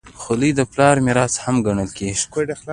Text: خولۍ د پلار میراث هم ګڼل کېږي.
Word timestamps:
خولۍ 0.21 0.51
د 0.55 0.61
پلار 0.71 0.95
میراث 1.05 1.33
هم 1.43 1.55
ګڼل 1.65 1.89
کېږي. 1.97 2.23